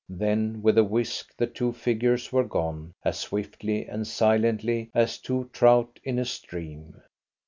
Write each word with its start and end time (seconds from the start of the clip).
Then 0.09 0.63
with 0.63 0.79
a 0.79 0.83
whisk 0.83 1.31
the 1.37 1.45
two 1.45 1.71
figures 1.73 2.33
were 2.33 2.43
gone, 2.45 2.95
as 3.05 3.19
swiftly 3.19 3.85
and 3.85 4.07
silently 4.07 4.89
as 4.95 5.19
two 5.19 5.51
trout 5.53 5.99
in 6.03 6.17
a 6.17 6.25
stream. 6.25 7.03